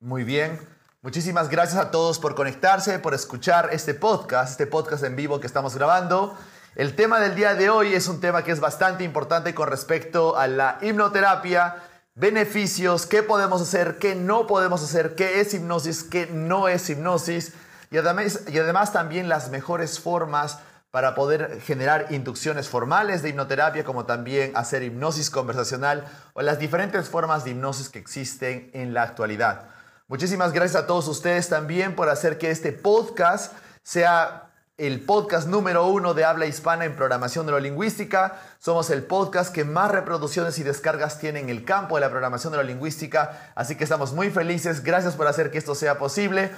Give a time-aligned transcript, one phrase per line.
[0.00, 0.58] Muy bien.
[1.02, 5.46] Muchísimas gracias a todos por conectarse, por escuchar este podcast, este podcast en vivo que
[5.46, 6.36] estamos grabando.
[6.76, 10.36] El tema del día de hoy es un tema que es bastante importante con respecto
[10.36, 11.76] a la hipnoterapia,
[12.14, 17.52] beneficios, qué podemos hacer, qué no podemos hacer, qué es hipnosis, qué no es hipnosis
[17.90, 20.58] y además, y además también las mejores formas
[20.90, 27.08] para poder generar inducciones formales de hipnoterapia, como también hacer hipnosis conversacional o las diferentes
[27.08, 29.73] formas de hipnosis que existen en la actualidad.
[30.06, 35.86] Muchísimas gracias a todos ustedes también por hacer que este podcast sea el podcast número
[35.86, 38.38] uno de habla hispana en programación neurolingüística.
[38.58, 42.52] Somos el podcast que más reproducciones y descargas tiene en el campo de la programación
[42.52, 44.82] neurolingüística, así que estamos muy felices.
[44.82, 46.50] Gracias por hacer que esto sea posible.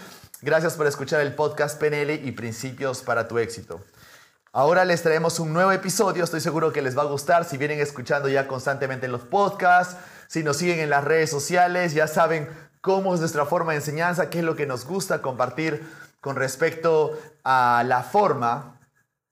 [0.43, 3.81] Gracias por escuchar el podcast PNL y Principios para tu éxito.
[4.57, 7.79] Ahora les traemos un nuevo episodio, estoy seguro que les va a gustar si vienen
[7.79, 12.49] escuchando ya constantemente en los podcasts, si nos siguen en las redes sociales, ya saben
[12.87, 15.85] cómo es nuestra forma de enseñanza, qué es lo que nos gusta compartir
[16.21, 18.79] con respecto a la forma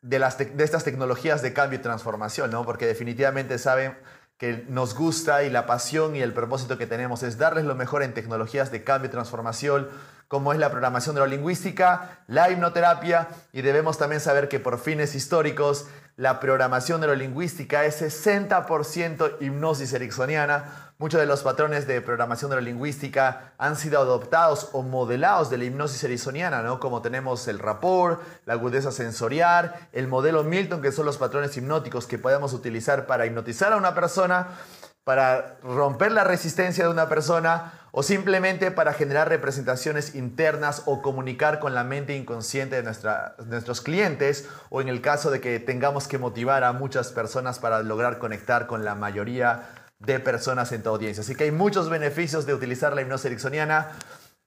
[0.02, 0.16] de,
[0.58, 2.64] estas tecnologías de cambio y transformación, ¿no?
[2.64, 3.96] Porque definitivamente saben
[4.38, 8.02] que nos gusta y la pasión y el propósito que tenemos es darles lo mejor
[8.02, 9.88] en tecnologías de cambio y transformación,
[10.26, 15.86] como es la programación neurolingüística, la hipnoterapia y debemos también saber que por fines históricos
[16.16, 20.92] la programación neurolingüística es 60% hipnosis ericksoniana.
[20.98, 26.04] Muchos de los patrones de programación neurolingüística han sido adoptados o modelados de la hipnosis
[26.04, 26.78] ericksoniana, ¿no?
[26.78, 32.06] como tenemos el rapport, la agudeza sensorial, el modelo Milton, que son los patrones hipnóticos
[32.06, 34.48] que podemos utilizar para hipnotizar a una persona
[35.02, 41.60] para romper la resistencia de una persona o simplemente para generar representaciones internas o comunicar
[41.60, 42.92] con la mente inconsciente de,
[43.46, 47.84] nuestros clientes o en el caso de que tengamos que motivar a muchas personas para
[47.84, 49.68] lograr conectar con la mayoría
[50.00, 51.20] de personas en tu audiencia.
[51.20, 53.92] Así que hay muchos beneficios de utilizar la hipnosis ericksoniana.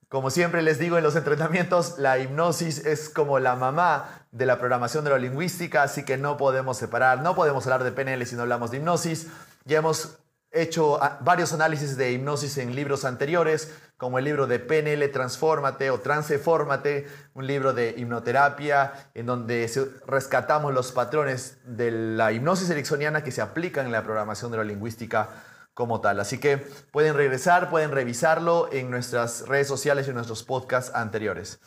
[0.10, 4.60] Como siempre les digo en los entrenamientos, la hipnosis es como la mamá de la
[4.60, 8.72] programación neurolingüística, así que no podemos separar, no podemos hablar de PNL si no hablamos
[8.72, 9.28] de hipnosis.
[9.64, 10.18] Ya hemos
[10.62, 15.90] hecho ah, varios análisis de hipnosis en libros anteriores, como el libro de PNL Transfórmate
[15.90, 19.70] o Transformate, un libro de hipnoterapia en donde
[20.06, 25.30] rescatamos los patrones de la hipnosis ericksoniana que se aplican en la programación neurolingüística
[25.74, 26.20] como tal.
[26.20, 31.60] Así que pueden regresar, pueden revisarlo en nuestras redes sociales y en nuestros podcasts anteriores.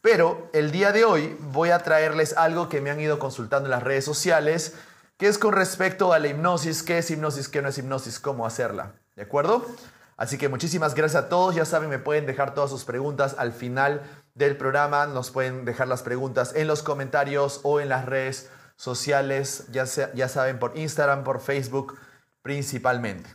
[0.00, 3.72] Pero el día de hoy voy a traerles algo que me han ido consultando en
[3.72, 4.74] las redes sociales
[5.18, 8.46] que es con respecto a la hipnosis, qué es hipnosis, qué no es hipnosis, cómo
[8.46, 8.94] hacerla.
[9.16, 9.66] ¿De acuerdo?
[10.16, 11.56] Así que muchísimas gracias a todos.
[11.56, 14.02] Ya saben, me pueden dejar todas sus preguntas al final
[14.34, 15.06] del programa.
[15.06, 19.84] Nos pueden dejar las preguntas en los comentarios o en las redes sociales, ya,
[20.14, 21.98] ya saben, por Instagram, por Facebook
[22.42, 23.28] principalmente.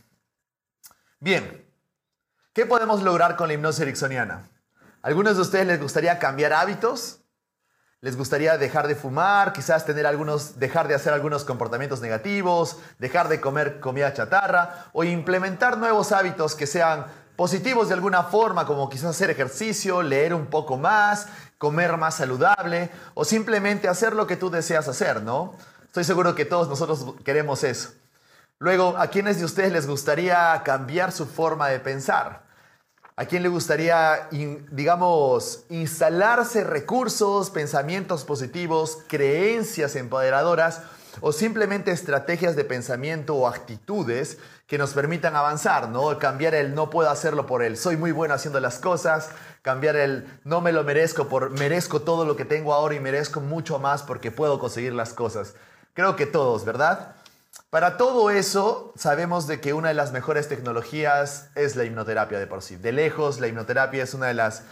[1.20, 1.70] Bien,
[2.54, 4.48] ¿qué podemos lograr con la hipnosis ericksoniana?
[5.02, 7.23] ¿Algunos de ustedes les gustaría cambiar hábitos?
[8.04, 13.30] Les gustaría dejar de fumar, quizás tener algunos, dejar de hacer algunos comportamientos negativos, dejar
[13.30, 18.90] de comer comida chatarra o implementar nuevos hábitos que sean positivos de alguna forma, como
[18.90, 24.36] quizás hacer ejercicio, leer un poco más, comer más saludable o simplemente hacer lo que
[24.36, 25.54] tú deseas hacer, ¿no?
[25.84, 27.92] Estoy seguro que todos nosotros queremos eso.
[28.58, 32.42] Luego, ¿a quiénes de ustedes les gustaría cambiar su forma de pensar?
[33.16, 34.28] ¿A quién le gustaría,
[34.72, 40.82] digamos, instalarse recursos, pensamientos positivos, creencias empoderadoras
[41.20, 46.18] o simplemente estrategias de pensamiento o actitudes que nos permitan avanzar, ¿no?
[46.18, 49.30] Cambiar el no puedo hacerlo por el soy muy bueno haciendo las cosas,
[49.62, 53.40] cambiar el no me lo merezco por merezco todo lo que tengo ahora y merezco
[53.40, 55.54] mucho más porque puedo conseguir las cosas.
[55.92, 57.14] Creo que todos, ¿verdad?
[57.74, 62.46] Para todo eso, sabemos de que una de las mejores tecnologías es la hipnoterapia de
[62.46, 62.76] por sí.
[62.76, 64.62] De lejos, la hipnoterapia es una de las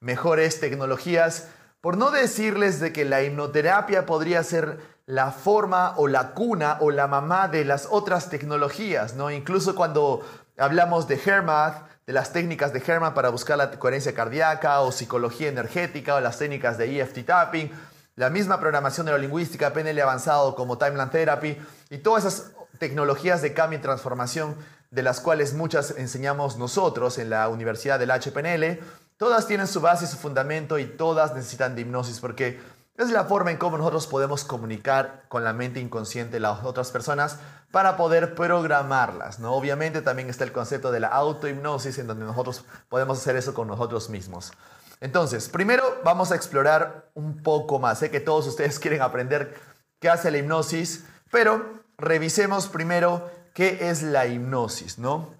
[0.00, 1.48] mejores tecnologías,
[1.80, 6.90] por no decirles de que la hipnoterapia podría ser la forma o la cuna o
[6.90, 9.30] la mamá de las otras tecnologías, ¿no?
[9.30, 10.20] Incluso cuando
[10.58, 15.48] hablamos de HERMAT, de las técnicas de HERMAT para buscar la coherencia cardíaca o psicología
[15.48, 17.72] energética o las técnicas de EFT tapping,
[18.16, 21.56] la misma programación neurolingüística, PNL avanzado como Timeline Therapy
[21.88, 24.56] y todas esas tecnologías de cambio y transformación
[24.90, 28.80] de las cuales muchas enseñamos nosotros en la Universidad del HPNL,
[29.16, 32.58] todas tienen su base y su fundamento y todas necesitan de hipnosis porque
[32.96, 36.90] es la forma en cómo nosotros podemos comunicar con la mente inconsciente de las otras
[36.90, 37.38] personas
[37.70, 39.38] para poder programarlas.
[39.38, 39.52] ¿no?
[39.52, 43.68] Obviamente también está el concepto de la autohipnosis en donde nosotros podemos hacer eso con
[43.68, 44.52] nosotros mismos.
[45.00, 47.98] Entonces, primero vamos a explorar un poco más.
[48.00, 49.54] Sé que todos ustedes quieren aprender
[49.98, 55.34] qué hace la hipnosis, pero revisemos primero qué es la hipnosis, ¿no?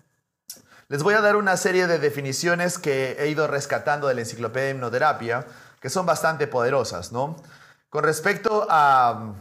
[0.88, 4.66] Les voy a dar una serie de definiciones que he ido rescatando de la enciclopedia
[4.66, 5.46] de hipnoterapia,
[5.80, 7.36] que son bastante poderosas, ¿no?
[7.88, 9.34] Con respecto a,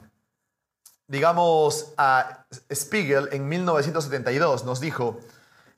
[1.08, 5.20] digamos, a Spiegel en 1972 nos dijo,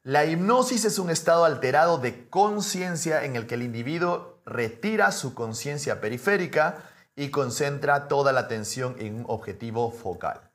[0.04, 5.34] la hipnosis es un estado alterado de conciencia en el que el individuo retira su
[5.34, 6.84] conciencia periférica
[7.16, 10.51] y concentra toda la atención en un objetivo focal.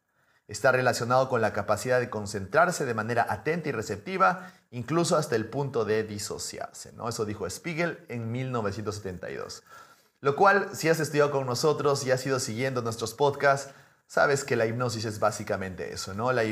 [0.48, 5.46] Está relacionado con la capacidad de concentrarse de manera atenta y receptiva, incluso hasta el
[5.46, 6.92] punto de disociarse.
[6.92, 7.08] ¿no?
[7.08, 9.62] Eso dijo Spiegel en 1972.
[10.20, 13.72] Lo cual, si has estudiado con nosotros y has ido siguiendo nuestros podcasts,
[14.06, 16.14] sabes que la hipnosis es básicamente eso.
[16.14, 16.32] ¿no?
[16.32, 16.44] La,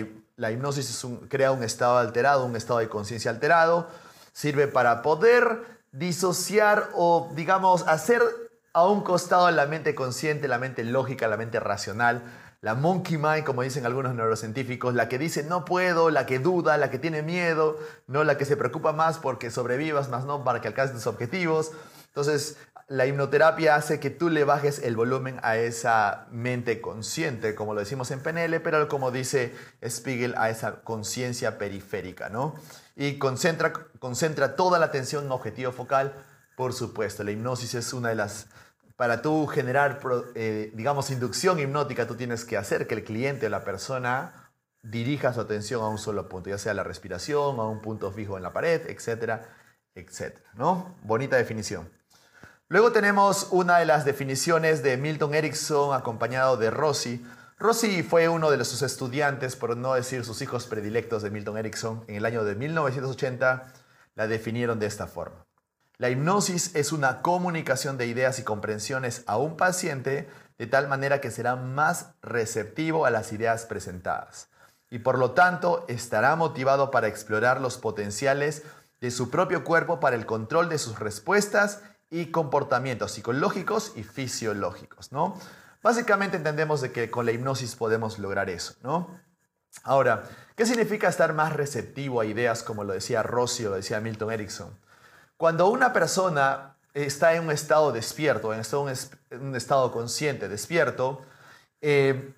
[0.50, 3.88] hipnosis crea un estado alterado, un estado de conciencia alterado,
[4.32, 8.23] sirve para poder disociar o, digamos, hacer
[8.73, 12.23] a un costado la mente consciente, la mente lógica, la mente racional,
[12.65, 16.79] la monkey mind, como dicen algunos neurocientíficos, la que dice no puedo, la que duda,
[16.79, 20.63] la que tiene miedo, no la que se preocupa más porque sobrevivas, más no para
[20.63, 21.73] que alcances tus objetivos.
[22.07, 22.57] Entonces,
[22.89, 27.81] la hipnoterapia hace que tú le bajes el volumen a esa mente consciente, como lo
[27.81, 29.55] decimos en PNL, pero como dice
[29.87, 32.55] Spiegel, a esa conciencia periférica, ¿no?
[32.97, 36.15] Y concentra, concentra toda la atención en un objetivo focal,
[36.57, 37.25] por supuesto.
[37.25, 38.47] La hipnosis es una de las
[38.96, 40.00] para tú generar,
[40.35, 44.52] eh, digamos, inducción hipnótica, tú tienes que hacer que el cliente o la persona
[44.82, 48.37] dirija su atención a un solo punto, ya sea la respiración, a un punto fijo
[48.37, 49.49] en la pared, etcétera,
[49.94, 50.96] etcétera, ¿no?
[51.02, 51.91] Bonita definición.
[52.69, 57.25] Luego tenemos una de las definiciones de Milton Erickson acompañado de Rossi.
[57.58, 62.05] Rossi fue uno de sus estudiantes, por no decir sus hijos predilectos de Milton Erickson.
[62.08, 63.73] En el año de 1980
[64.14, 65.44] la definieron de esta forma.
[65.99, 71.20] La hipnosis es una comunicación de ideas y comprensiones a un paciente de tal manera
[71.20, 74.49] que será más receptivo a las ideas presentadas
[74.94, 78.62] y por lo tanto estará motivado para explorar los potenciales
[79.00, 85.11] de su propio cuerpo para el control de sus respuestas y comportamientos psicológicos y fisiológicos,
[85.11, 85.37] ¿no?
[85.82, 89.20] Básicamente entendemos de que con la hipnosis podemos lograr eso, ¿no?
[89.82, 90.25] Ahora,
[90.55, 94.31] ¿qué significa estar más receptivo a ideas como lo decía Rossi o lo decía Milton
[94.31, 94.79] Erickson?
[95.37, 98.63] Cuando una persona está en un estado despierto, en
[99.41, 101.23] un estado consciente, despierto,
[101.81, 102.35] eh,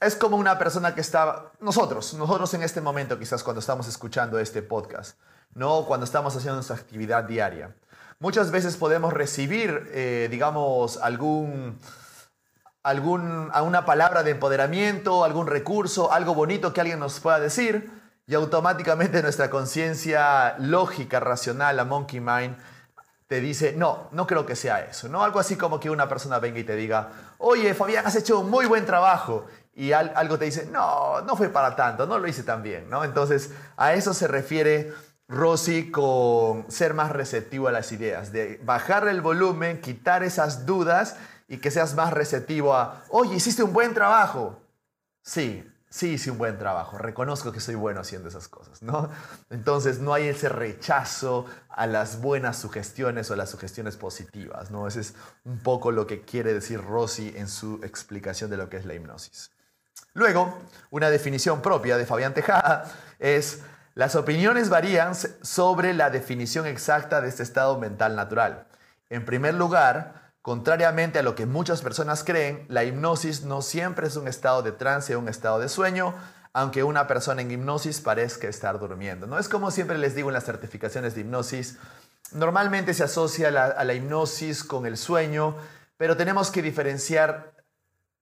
[0.00, 4.38] es como una persona que está, nosotros, nosotros en este momento quizás cuando estamos escuchando
[4.38, 5.18] este podcast,
[5.54, 7.74] no cuando estamos haciendo nuestra actividad diaria.
[8.18, 11.78] Muchas veces podemos recibir, eh, digamos, algún,
[12.82, 17.90] algún, alguna palabra de empoderamiento, algún recurso, algo bonito que alguien nos pueda decir,
[18.30, 22.56] y automáticamente nuestra conciencia lógica, racional, la monkey mind,
[23.26, 25.24] te dice, no, no creo que sea eso, ¿no?
[25.24, 28.48] Algo así como que una persona venga y te diga, oye, Fabián, has hecho un
[28.48, 29.46] muy buen trabajo.
[29.74, 33.02] Y algo te dice, no, no fue para tanto, no lo hice tan bien, ¿no?
[33.02, 34.92] Entonces, a eso se refiere
[35.26, 41.16] Rossi con ser más receptivo a las ideas, de bajar el volumen, quitar esas dudas
[41.48, 44.60] y que seas más receptivo a, oye, hiciste un buen trabajo.
[45.22, 49.10] Sí, sí hice un buen trabajo, reconozco que soy bueno haciendo esas cosas, ¿no?
[49.50, 54.86] Entonces no hay ese rechazo a las buenas sugestiones o las sugestiones positivas, ¿no?
[54.86, 55.14] Ese es
[55.44, 58.94] un poco lo que quiere decir Rossi en su explicación de lo que es la
[58.94, 59.50] hipnosis.
[60.14, 60.56] Luego,
[60.90, 63.62] una definición propia de Fabián Tejada es
[63.94, 68.66] las opiniones varían sobre la definición exacta de este estado mental natural.
[69.08, 74.16] En primer lugar, Contrariamente a lo que muchas personas creen, la hipnosis no siempre es
[74.16, 76.14] un estado de trance o un estado de sueño,
[76.54, 79.26] aunque una persona en hipnosis parezca estar durmiendo.
[79.26, 81.76] No es como siempre les digo en las certificaciones de hipnosis,
[82.32, 85.56] normalmente se asocia a la hipnosis con el sueño,
[85.98, 87.52] pero tenemos que diferenciar,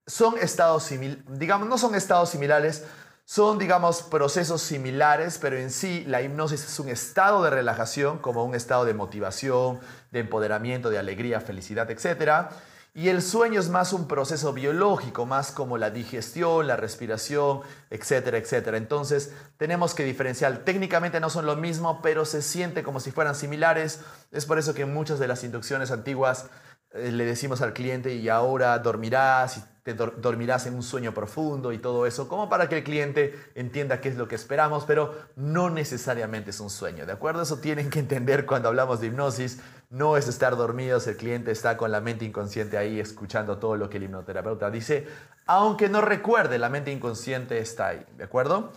[0.05, 0.91] son estados
[1.29, 2.85] digamos, no son estados similares,
[3.29, 8.43] son, digamos, procesos similares, pero en sí la hipnosis es un estado de relajación, como
[8.43, 9.81] un estado de motivación,
[10.11, 12.49] de empoderamiento, de alegría, felicidad, etc.
[12.95, 18.39] Y el sueño es más un proceso biológico, más como la digestión, la respiración, etcétera,
[18.39, 18.79] etcétera.
[18.79, 20.65] Entonces tenemos que diferenciar.
[20.65, 24.01] Técnicamente no son lo mismo, pero se siente como si fueran similares.
[24.33, 26.47] Es por eso que en muchas de las inducciones antiguas
[26.93, 29.61] eh, le decimos al cliente y ahora dormirás
[29.95, 34.09] dormirás en un sueño profundo y todo eso, como para que el cliente entienda qué
[34.09, 37.43] es lo que esperamos, pero no necesariamente es un sueño, ¿de acuerdo?
[37.43, 41.77] Eso tienen que entender cuando hablamos de hipnosis, no es estar dormidos, el cliente está
[41.77, 45.07] con la mente inconsciente ahí escuchando todo lo que el hipnoterapeuta dice,
[45.47, 48.73] aunque no recuerde, la mente inconsciente está ahí, ¿de acuerdo?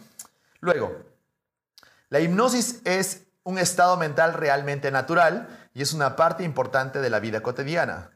[0.62, 0.96] Luego,
[2.10, 7.20] la hipnosis es un estado mental realmente natural y es una parte importante de la
[7.20, 8.12] vida cotidiana.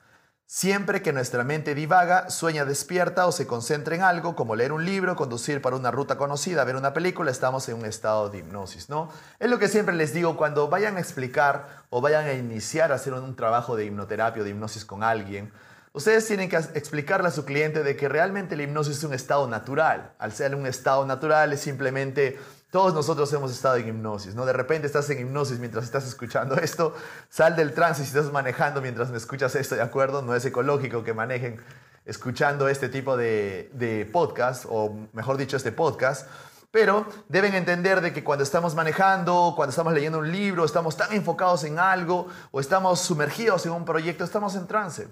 [0.47, 4.85] Siempre que nuestra mente divaga, sueña despierta o se concentra en algo, como leer un
[4.85, 8.87] libro, conducir para una ruta conocida, ver una película, estamos en un estado de hipnosis,
[8.87, 9.09] ¿no?
[9.39, 12.95] Es lo que siempre les digo cuando vayan a explicar o vayan a iniciar a
[12.95, 15.51] hacer un trabajo de hipnoterapia o de hipnosis con alguien.
[15.93, 19.47] Ustedes tienen que explicarle a su cliente de que realmente la hipnosis es un estado
[19.47, 20.13] natural.
[20.19, 22.37] Al ser un estado natural es simplemente
[22.75, 24.45] todos nosotros hemos estado en hipnosis, ¿no?
[24.45, 26.93] De repente estás en hipnosis mientras estás escuchando esto,
[27.29, 30.21] sal del trance si estás manejando mientras me escuchas esto, ¿de acuerdo?
[30.21, 31.57] No es ecológico que manejen
[32.03, 36.27] escuchando este tipo de, de podcast, o mejor dicho, este podcast.
[36.69, 41.13] Pero deben entender de que cuando estamos manejando, cuando estamos leyendo un libro, estamos tan
[41.13, 45.07] enfocados en algo o estamos sumergidos en un proyecto, estamos en trance.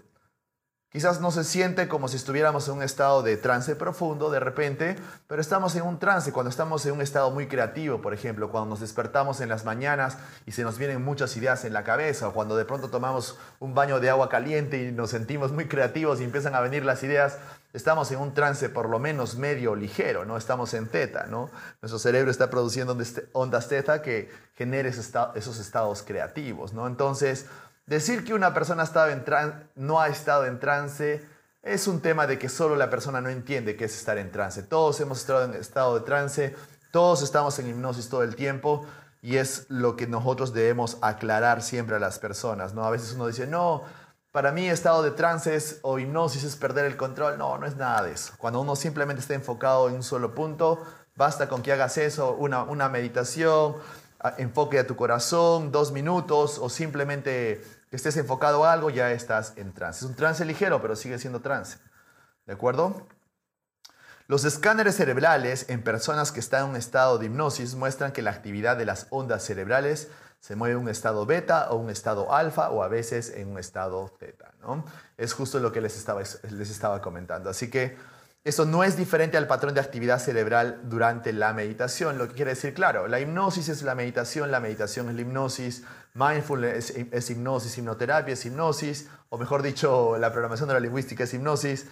[0.94, 4.96] Quizás no se siente como si estuviéramos en un estado de trance profundo de repente,
[5.26, 8.70] pero estamos en un trance cuando estamos en un estado muy creativo, por ejemplo, cuando
[8.70, 12.34] nos despertamos en las mañanas y se nos vienen muchas ideas en la cabeza, o
[12.34, 16.26] cuando de pronto tomamos un baño de agua caliente y nos sentimos muy creativos y
[16.26, 17.40] empiezan a venir las ideas,
[17.74, 20.38] estamos en un trance por lo menos medio ligero, ¿no?
[20.38, 21.50] Estamos en teta, ¿no?
[21.82, 22.96] Nuestro cerebro está produciendo
[23.32, 26.86] ondas teta que generen esos estados creativos, ¿no?
[26.86, 27.48] Entonces,
[27.86, 28.86] Decir que una persona
[29.76, 31.28] no ha estado en trance
[31.62, 34.64] es un tema de que solo la persona no entiende qué es estar en trance.
[34.64, 36.56] Todos hemos estado en estado de trance,
[36.92, 38.86] todos estamos en hipnosis todo el tiempo
[39.22, 42.74] y es lo que nosotros debemos aclarar siempre a las personas.
[42.74, 42.86] ¿no?
[42.86, 43.84] A veces uno dice, no,
[44.32, 47.38] para mí estado de trance o hipnosis es perder el control.
[47.38, 48.34] No, no es nada de eso.
[48.38, 50.82] Cuando uno simplemente está enfocado en un solo punto,
[51.16, 53.76] basta con que hagas eso, una, una meditación,
[54.38, 57.64] enfoque a tu corazón, dos minutos o simplemente
[57.94, 60.04] que estés enfocado a algo, ya estás en trance.
[60.04, 61.78] Es un trance ligero, pero sigue siendo trance.
[62.48, 63.06] ¿De acuerdo?
[64.26, 68.32] Los escáneres cerebrales en personas que están en un estado de hipnosis muestran que la
[68.32, 70.08] actividad de las ondas cerebrales
[70.40, 73.60] se mueve en un estado beta o un estado alfa o a veces en un
[73.60, 74.56] estado teta.
[74.64, 74.84] ¿no?
[75.16, 77.52] Es justo lo que les estaba, les estaba comentando.
[77.52, 77.96] Así que
[78.44, 82.52] eso no es diferente al patrón de actividad cerebral durante la meditación, lo que quiere
[82.52, 85.84] decir, claro, la hipnosis es la meditación, la meditación es la hipnosis,
[86.14, 91.34] mindfulness es, hipnosis, hipnoterapia es hipnosis, o mejor dicho, la programación de la lingüística es
[91.34, 91.88] hipnosis.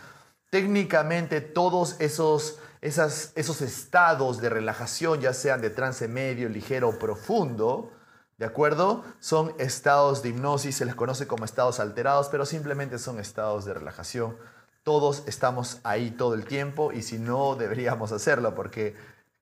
[0.50, 7.92] Técnicamente todos esos, esos estados de relajación, ya sean de trance medio, ligero o profundo,
[8.38, 9.04] ¿de acuerdo?
[9.20, 13.74] Son estados de hipnosis, se les conoce como estados alterados, pero simplemente son estados de
[13.74, 14.36] relajación
[14.84, 18.96] todos estamos ahí todo el tiempo y si no, deberíamos hacerlo porque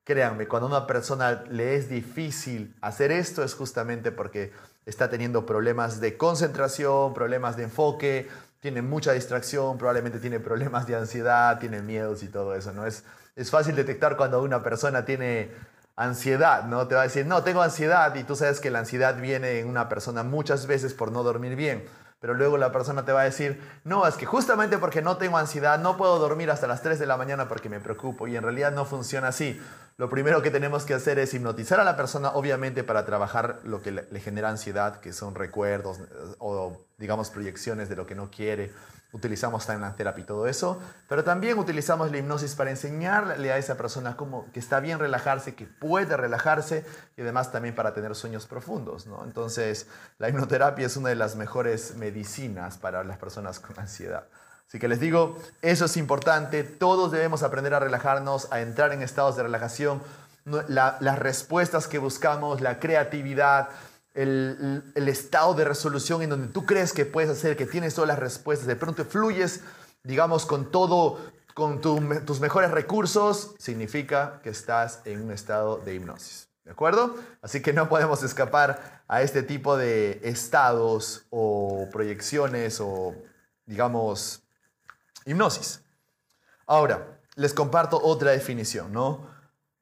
[0.09, 4.51] créanme, cuando a una persona le es difícil hacer esto es justamente porque
[4.87, 8.27] está teniendo problemas de concentración, problemas de enfoque,
[8.59, 12.87] tiene mucha distracción, probablemente tiene problemas de ansiedad, tiene miedos y todo eso, ¿no?
[12.87, 13.03] Es,
[13.35, 15.51] es fácil detectar cuando una persona tiene
[15.95, 16.87] ansiedad, ¿no?
[16.87, 19.67] Te va a decir, no, tengo ansiedad y tú sabes que la ansiedad viene en
[19.67, 21.83] una persona muchas veces por no dormir bien.
[22.19, 25.37] Pero luego la persona te va a decir, no, es que justamente porque no tengo
[25.37, 28.27] ansiedad, no puedo dormir hasta las 3 de la mañana porque me preocupo.
[28.27, 29.59] Y en realidad no funciona así.
[29.97, 33.81] Lo primero que tenemos que hacer es hipnotizar a la persona, obviamente para trabajar lo
[33.81, 35.99] que le, genera ansiedad, que son recuerdos
[36.39, 38.71] o digamos proyecciones de lo que no quiere
[39.11, 43.75] utilizamos Timeline Therapy y todo eso, pero también utilizamos la hipnosis para enseñarle a esa
[43.75, 46.85] persona cómo, que está bien relajarse, que puede relajarse
[47.17, 49.07] y además también para tener sueños profundos.
[49.07, 49.23] ¿no?
[49.23, 49.87] Entonces,
[50.19, 54.25] la hipnoterapia es una de las mejores medicinas para las personas con ansiedad.
[54.67, 59.01] Así que les digo, eso es importante, todos debemos aprender a relajarnos, a entrar en
[59.01, 59.99] estados de relajación,
[60.45, 63.69] las respuestas que buscamos, la creatividad,
[64.13, 68.19] el, estado de resolución en donde tú crees que puedes hacer, que tienes todas las
[68.19, 69.61] respuestas, de pronto fluyes,
[70.03, 71.19] digamos, con todo,
[71.53, 76.49] con tus mejores recursos, significa que estás en un estado de hipnosis.
[76.63, 77.15] ¿De acuerdo?
[77.41, 83.15] Así que no podemos escapar a este tipo de estados o proyecciones o,
[83.65, 84.43] digamos,
[85.25, 85.81] hipnosis.
[86.67, 89.27] Ahora, les comparto otra definición, ¿no?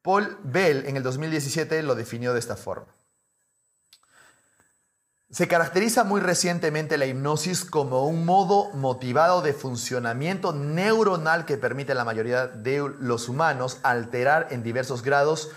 [0.01, 2.96] Paul Bell en el 2017 lo definió de esta forma.
[5.29, 11.91] Se caracteriza muy recientemente la hipnosis como un modo motivado de funcionamiento neuronal que permite
[11.91, 15.51] a la mayoría de los humanos alterar en diversos grados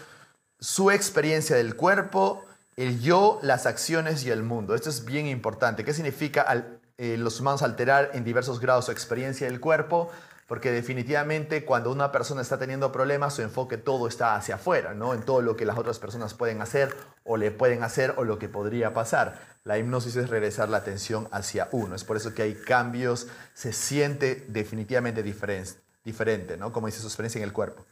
[0.59, 2.45] su experiencia del cuerpo,
[2.77, 4.75] el yo, las acciones y el mundo.
[4.75, 5.85] Esto es bien importante.
[5.85, 6.65] ¿Qué significa
[6.99, 10.11] eh, los humanos alterar en diversos grados su experiencia del cuerpo?
[10.51, 15.15] Porque definitivamente cuando una persona está teniendo problemas, su enfoque todo está hacia afuera, ¿no?
[15.15, 16.93] En todo lo que las otras personas pueden hacer
[17.23, 19.41] o le pueden hacer o lo que podría pasar.
[19.63, 21.95] La hipnosis es regresar la atención hacia uno.
[21.95, 26.73] Es por eso que hay cambios, se siente definitivamente diferente, ¿no?
[26.73, 27.87] Como dice su experiencia en el cuerpo.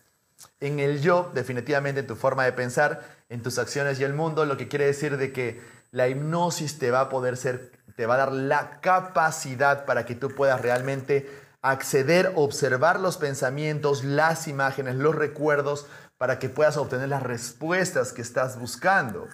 [0.59, 4.57] En el yo, definitivamente tu forma de pensar, en tus acciones y el mundo, lo
[4.57, 5.61] que quiere decir de que
[5.93, 10.15] la hipnosis te va a poder ser te va a dar la capacidad para que
[10.15, 11.29] tú puedas realmente
[11.63, 15.87] acceder, observar los pensamientos, las imágenes, los recuerdos,
[16.17, 19.27] para que puedas obtener las respuestas que estás buscando.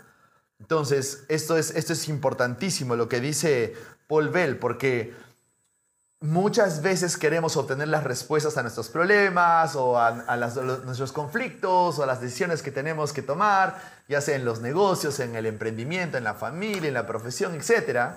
[0.60, 3.74] Entonces, esto es, esto es importantísimo lo que dice
[4.06, 5.14] Paul Bell, porque
[6.20, 10.12] muchas veces queremos obtener las respuestas a nuestros problemas o a,
[10.84, 13.78] nuestros conflictos o a las decisiones que tenemos que tomar,
[14.08, 18.14] ya sea en los negocios, en el emprendimiento, en la familia, en la profesión, etc.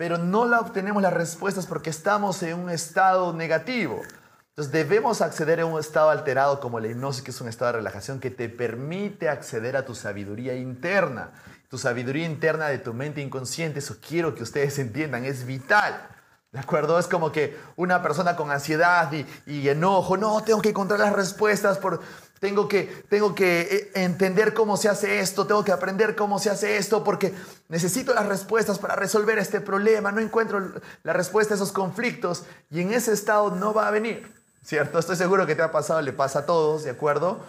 [0.00, 4.00] Pero no la obtenemos las respuestas porque estamos en un estado negativo.
[4.48, 7.78] Entonces debemos acceder a un estado alterado como la hipnosis, que es un estado de
[7.80, 11.32] relajación que te permite acceder a tu sabiduría interna.
[11.68, 16.08] Tu sabiduría interna de tu mente inconsciente, eso quiero que ustedes entiendan, es vital.
[16.50, 16.98] ¿De acuerdo?
[16.98, 19.12] Es como que una persona con ansiedad
[19.46, 22.00] y, enojo, no, tengo que encontrar las respuestas, por,
[22.40, 26.50] tengo, que, tengo que eh, entender cómo se hace esto, tengo que aprender cómo se
[26.50, 27.34] hace esto, porque
[27.68, 32.80] necesito las respuestas para resolver este problema, no encuentro la respuesta a esos conflictos y
[32.80, 34.98] en ese estado no va a venir, ¿cierto?
[34.98, 37.40] Estoy seguro que te ha pasado, le pasa a todos, ¿de acuerdo?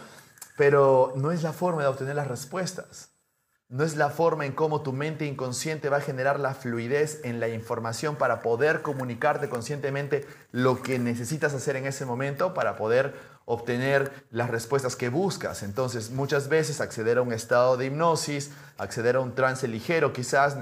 [0.58, 3.12] Pero no es la forma de obtener las respuestas.
[3.70, 7.40] No es la forma en cómo tu mente inconsciente va a generar la fluidez en
[7.40, 13.16] la información para poder comunicarte conscientemente lo que necesitas hacer en ese momento para poder
[13.52, 15.62] obtener las respuestas que buscas.
[15.62, 20.56] Entonces, muchas veces acceder a un estado de hipnosis, acceder a un trance ligero, quizás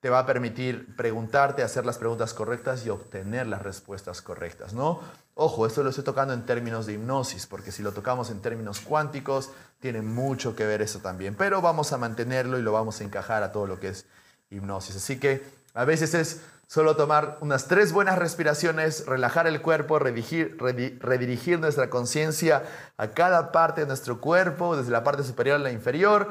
[0.00, 5.00] te va a permitir preguntarte, hacer las preguntas correctas y obtener las respuestas correctas, ¿no?
[5.34, 8.80] Ojo, esto lo estoy tocando en términos de hipnosis, porque si lo tocamos en términos
[8.80, 13.04] cuánticos, tiene mucho que ver eso también, pero vamos a mantenerlo y lo vamos a
[13.04, 14.04] encajar a todo lo que es
[14.50, 14.96] hipnosis.
[14.96, 15.42] Así que
[15.74, 22.62] a veces es solo tomar unas tres buenas respiraciones, relajar el cuerpo, redirigir, nuestra conciencia
[22.96, 26.28] a cada parte de nuestro cuerpo, desde la parte superior a la inferior,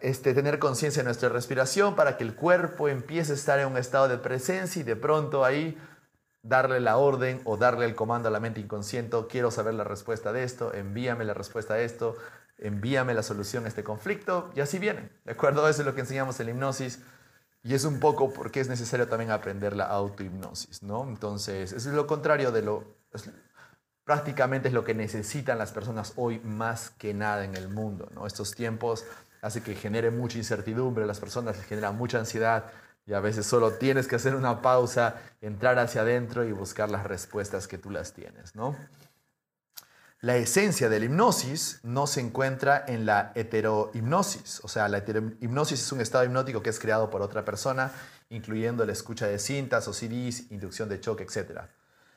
[0.00, 3.76] este, tener conciencia de nuestra respiración para que el cuerpo empiece a estar en un
[3.76, 5.78] estado de presencia y de pronto ahí
[6.42, 10.32] darle la orden o darle el comando a la mente inconsciente, quiero saber la respuesta
[10.32, 12.16] de esto, envíame la respuesta de esto,
[12.58, 15.10] envíame la solución a este conflicto y así viene.
[15.24, 15.68] ¿De acuerdo?
[15.68, 17.00] Eso es lo que enseñamos en la hipnosis.
[17.66, 21.02] Y es un poco porque es necesario también aprender la autohipnosis, ¿no?
[21.02, 22.84] Entonces, es lo contrario de lo...
[24.04, 28.24] prácticamente es lo que necesitan las personas hoy más que nada en el mundo, ¿no?
[28.24, 29.04] Estos tiempos
[29.42, 32.70] hace que genere mucha incertidumbre, las personas les genera mucha ansiedad
[33.04, 37.02] y a veces solo tienes que hacer una pausa, entrar hacia adentro y buscar las
[37.02, 38.76] respuestas que tú las tienes, ¿no?
[40.26, 45.80] La esencia de la hipnosis no se encuentra en la heterohipnosis, o sea, la heterohipnosis
[45.80, 47.92] es un estado hipnótico que es creado por otra persona,
[48.28, 51.60] incluyendo la escucha de cintas o CDs, inducción de choque, etc.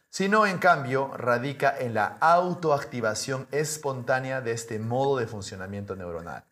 [0.09, 6.45] Sino, en cambio, radica en la autoactivación espontánea de este modo de funcionamiento neuronal.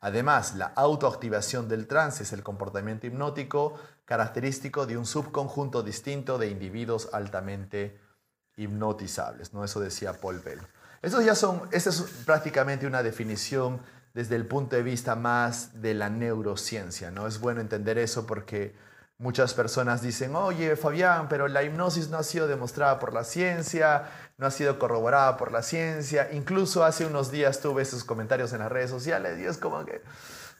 [0.00, 6.48] Además, la autoactivación del trance es el comportamiento hipnótico característico de un subconjunto distinto de
[6.48, 7.96] individuos altamente
[8.56, 9.54] hipnotizables.
[9.54, 9.62] ¿no?
[9.62, 10.66] Eso decía Paul Bell.
[11.06, 13.80] Eso ya son, esa es prácticamente una definición
[14.12, 17.28] desde el punto de vista más de la neurociencia, ¿no?
[17.28, 18.74] Es bueno entender eso porque
[19.16, 24.10] muchas personas dicen, oye, Fabián, pero la hipnosis no ha sido demostrada por la ciencia,
[24.36, 26.28] no ha sido corroborada por la ciencia.
[26.32, 30.02] Incluso hace unos días tuve esos comentarios en las redes sociales y es como que,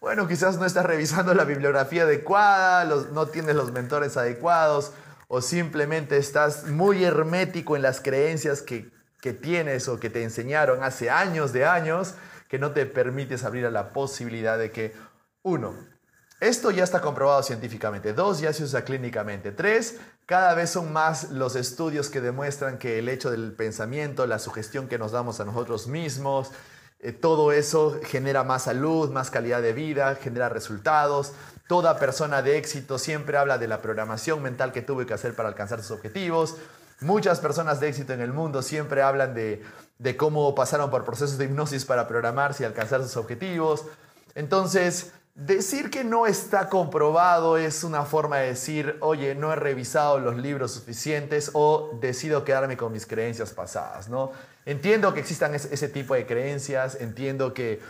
[0.01, 4.93] bueno, quizás no estás revisando la bibliografía adecuada, no tienes los mentores adecuados
[5.27, 8.95] o simplemente estás muy hermético en las creencias que
[9.27, 12.15] que tienes o que te enseñaron hace años de años
[12.49, 14.95] que no te permites abrir a la posibilidad de que,
[15.43, 15.75] uno,
[16.39, 18.13] esto ya está comprobado científicamente.
[18.13, 19.51] Dos, ya se usa clínicamente.
[19.51, 24.39] Tres, cada vez son más los estudios que demuestran que el hecho del pensamiento, la
[24.39, 26.53] sugestión que nos damos a nosotros mismos,
[27.01, 31.33] eh, todo eso genera más salud, más calidad de vida, genera resultados.
[31.67, 35.49] Toda persona de éxito siempre habla de la programación mental que tuve que hacer para
[35.49, 36.59] alcanzar sus objetivos.
[37.01, 39.63] Muchas personas de éxito en el mundo siempre hablan de,
[40.17, 43.85] cómo pasaron por procesos de hipnosis para programarse y alcanzar sus objetivos.
[44.35, 50.19] Entonces, decir que no está comprobado es una forma de decir, oye, no he revisado
[50.19, 54.33] los libros suficientes o decido quedarme con mis creencias pasadas, ¿no?
[54.65, 57.81] Entiendo que existan ese tipo de creencias, entiendo que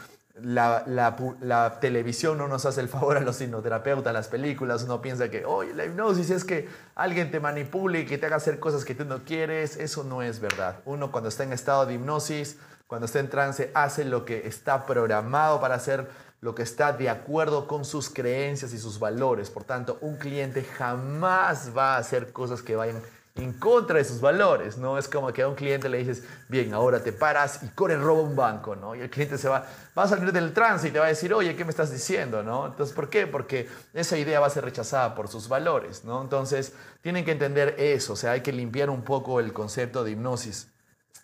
[0.43, 5.45] la, televisión no nos hace el favor a los hipnoterapeutas, las películas, uno piensa que,
[5.45, 8.95] oye, la hipnosis es que alguien te manipule y que te haga hacer cosas que
[8.95, 10.81] tú no quieres, eso no es verdad.
[10.85, 14.87] Uno cuando está en estado de hipnosis, cuando está en trance, hace lo que está
[14.87, 16.09] programado para hacer,
[16.41, 19.51] lo que está de acuerdo con sus creencias y sus valores.
[19.51, 23.03] Por tanto, un cliente jamás va a hacer cosas que vayan
[23.37, 24.99] en contra de sus valores, ¿no?
[24.99, 28.23] Es como que a un cliente le dices, bien, ahora te paras y corre, roba
[28.23, 28.95] un banco, ¿no?
[28.95, 31.35] Y el cliente se va, va a salir del trance y te va a decir,
[31.35, 32.67] oye, ¿qué me estás diciendo, no?
[32.67, 33.27] Entonces, ¿por qué?
[33.27, 36.23] Porque esa idea va a ser rechazada por sus valores, ¿no?
[36.23, 36.73] Entonces,
[37.03, 40.69] tienen que entender eso, o sea, hay que limpiar un poco el concepto de hipnosis.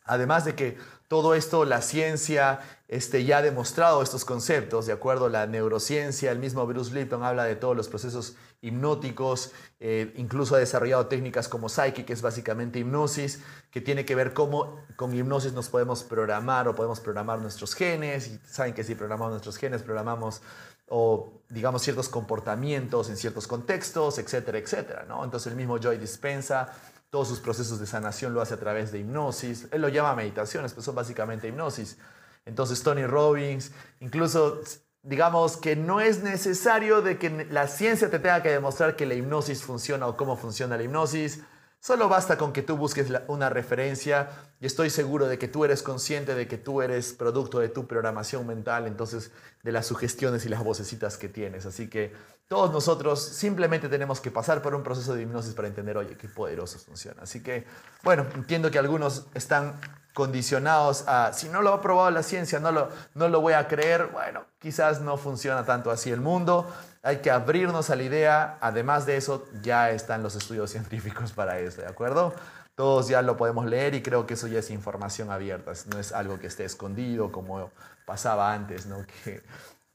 [0.05, 0.79] Además de que
[1.13, 6.33] todo esto, la ciencia este, ya ha demostrado estos conceptos, de acuerdo a la neurociencia,
[6.33, 11.49] el mismo Bruce Lipton habla de todos los procesos hipnóticos, eh, incluso ha desarrollado técnicas
[11.49, 16.03] como Psyche, que es básicamente hipnosis, que tiene que ver cómo con hipnosis nos podemos
[16.03, 20.41] programar o podemos programar nuestros genes, y saben que si programamos nuestros genes, programamos
[20.89, 25.25] o digamos ciertos comportamientos en ciertos contextos, etcétera, etcétera, ¿no?
[25.25, 26.73] Entonces el mismo Joy Dispensa
[27.13, 29.69] todos sus procesos de sanación lo hace a través de hipnosis.
[29.71, 31.99] Él lo llama meditaciones, pero son básicamente hipnosis.
[32.47, 33.71] Entonces Tony Robbins,
[34.01, 34.63] incluso
[35.03, 39.13] digamos que no es necesario de que la ciencia te tenga que demostrar que la
[39.13, 41.43] hipnosis funciona o cómo funciona la hipnosis.
[41.81, 45.83] Solo basta con que tú busques una referencia y estoy seguro de que tú eres
[45.83, 50.49] consciente de que tú eres producto de tu programación mental, entonces de las sugestiones y
[50.49, 51.67] las vocecitas que tienes.
[51.67, 52.15] Así que
[52.49, 56.29] todos nosotros simplemente tenemos que pasar por un proceso de hipnosis para entender, oye, qué
[56.29, 57.23] poderoso funciona.
[57.23, 57.65] Así que,
[58.03, 59.81] bueno, entiendo que algunos están
[60.15, 63.67] condicionados a, si no lo ha probado la ciencia, no lo, no lo voy a
[63.67, 66.71] creer, bueno, quizás no funciona tanto así el mundo,
[67.03, 71.59] hay que abrirnos a la idea, además de eso ya están los estudios científicos para
[71.59, 72.35] eso, ¿de acuerdo?
[72.75, 76.13] Todos ya lo podemos leer y creo que eso ya es información abierta, no es
[76.13, 77.71] algo que esté escondido como
[78.07, 79.05] pasaba antes, ¿no?
[79.25, 79.43] Que,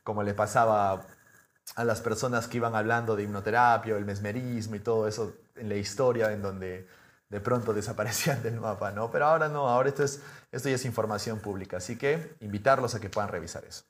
[0.03, 1.05] como le pasaba
[1.75, 5.75] a las personas que iban hablando de hipnoterapia, el mesmerismo y todo eso en la
[5.75, 6.87] historia, en donde
[7.29, 9.11] de pronto desaparecían del mapa, ¿no?
[9.11, 12.99] Pero ahora no, ahora esto, es, esto ya es información pública, así que invitarlos a
[12.99, 13.83] que puedan revisar eso.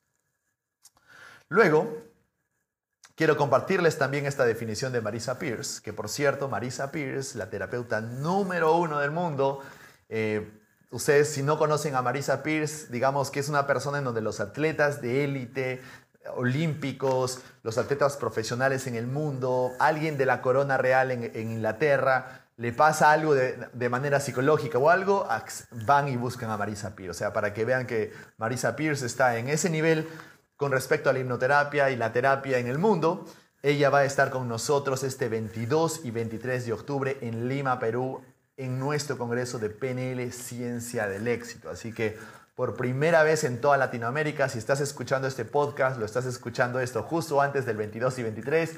[1.49, 2.03] Luego,
[3.15, 8.01] quiero compartirles también esta definición de Marisa Pierce, que por cierto, Marisa Pierce, la terapeuta
[8.01, 9.61] número uno del mundo,
[10.09, 10.51] eh,
[10.91, 14.39] ustedes si no conocen a Marisa Pierce, digamos que es una persona en donde los
[14.39, 15.81] atletas de élite,
[16.35, 22.71] olímpicos, los atletas profesionales en el mundo, alguien de la corona real en, Inglaterra, le
[22.71, 25.27] pasa algo de, manera psicológica o algo,
[25.85, 27.11] van y buscan a Marisa Pierce.
[27.11, 30.07] O sea, para que vean que Marisa Pierce está en ese nivel
[30.55, 33.25] con respecto a la hipnoterapia y la terapia en el mundo.
[33.61, 38.21] Ella va a estar con nosotros este 22 y 23 de octubre en Lima, Perú,
[38.55, 41.69] en nuestro Congreso de PNL Ciencia del Éxito.
[41.69, 42.17] Así que
[42.57, 47.03] por primera vez en toda Latinoamérica, si estás escuchando este podcast, lo estás escuchando esto
[47.03, 48.75] justo antes del 22 y 23,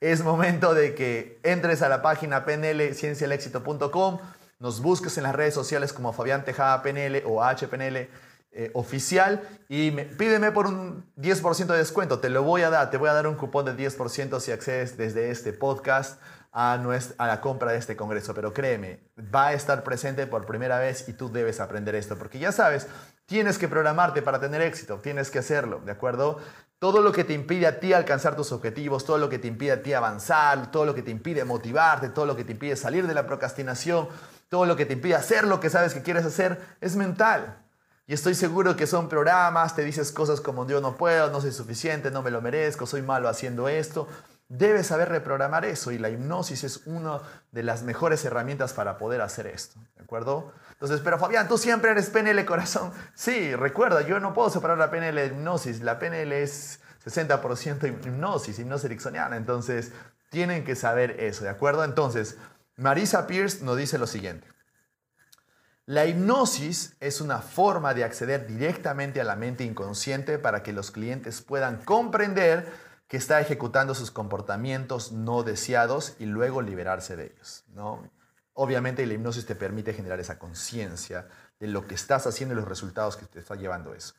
[0.00, 4.18] es momento de que entres a la página pnlciencialexito.com,
[4.60, 8.08] nos busques en las redes sociales como Fabián Tejada PNL o HPNL
[8.50, 12.20] eh, oficial y pídeme por un 10% de descuento.
[12.20, 14.96] Te lo voy a dar, te voy a dar un cupón de 10% si accedes
[14.96, 16.18] desde este podcast
[16.50, 16.72] a,
[17.18, 18.32] a la compra de este congreso.
[18.32, 19.00] Pero créeme,
[19.34, 22.88] va a estar presente por primera vez y tú debes aprender esto, porque ya sabes,
[23.28, 26.38] tienes que programarte para tener éxito, tienes que hacerlo, ¿de acuerdo?
[26.78, 29.72] Todo lo que te impide a ti alcanzar tus objetivos, todo lo que te impide
[29.72, 33.06] a ti avanzar, todo lo que te impide motivarte, todo lo que te impide salir
[33.06, 34.08] de la procrastinación,
[34.48, 37.58] todo lo que te impide hacer lo que sabes que quieres hacer, es mental.
[38.06, 41.52] Y estoy seguro que son programas, te dices cosas como yo no puedo, no soy
[41.52, 44.08] suficiente, no me lo merezco, soy malo haciendo esto.
[44.48, 47.20] Debes saber reprogramar eso y la hipnosis es una
[47.52, 50.50] de las mejores herramientas para poder hacer esto, ¿de acuerdo?
[50.80, 52.92] Entonces, pero Fabián, tú siempre eres PNL corazón.
[53.14, 55.80] Sí, recuerda, yo no puedo separar la PNL de hipnosis.
[55.80, 59.36] La PNL es 60% hipnosis, hipnosis ericksoniana.
[59.36, 59.92] Entonces,
[60.30, 61.82] tienen que saber eso, ¿de acuerdo?
[61.82, 62.36] Entonces,
[62.76, 64.46] Marisa Pierce nos dice lo siguiente.
[65.84, 70.90] La hipnosis es una forma de acceder directamente a la mente inconsciente para que los
[70.90, 72.70] clientes puedan comprender
[73.08, 77.64] que está ejecutando sus comportamientos no deseados y luego liberarse de ellos.
[77.74, 78.08] ¿no?
[78.60, 81.28] Obviamente la hipnosis te permite generar esa conciencia
[81.60, 84.14] de lo que estás haciendo y los resultados que te está llevando eso.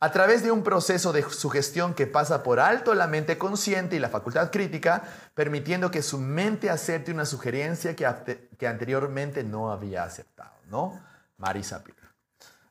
[0.00, 4.00] A través de un proceso de sugestión que pasa por alto la mente consciente y
[4.00, 5.04] la facultad crítica,
[5.34, 11.00] permitiendo que su mente acepte una sugerencia que, que anteriormente no había aceptado, ¿no?
[11.38, 12.05] Marisa Peer.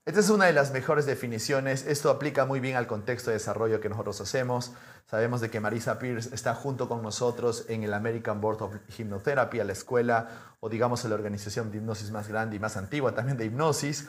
[0.05, 1.83] Esta es una de las mejores definiciones.
[1.87, 4.71] Esto aplica muy bien al contexto de desarrollo que nosotros hacemos.
[5.09, 9.59] Sabemos de que Marisa Pierce está junto con nosotros en el American Board of Hypnotherapy,
[9.59, 13.15] a la escuela o digamos a la organización de hipnosis más grande y más antigua
[13.15, 14.07] también de hipnosis.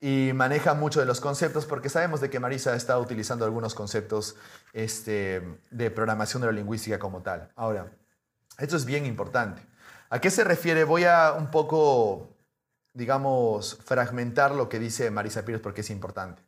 [0.00, 4.34] Y maneja mucho de los conceptos porque sabemos de que Marisa está utilizando algunos conceptos
[4.72, 7.52] este, de programación neurolingüística como tal.
[7.54, 7.92] Ahora,
[8.58, 9.62] esto es bien importante.
[10.10, 10.82] ¿A qué se refiere?
[10.82, 12.35] Voy a un poco
[12.96, 16.42] digamos, fragmentar lo que dice Marisa Pires porque es importante.